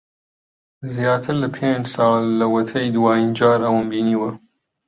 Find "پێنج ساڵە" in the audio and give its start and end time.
1.57-2.19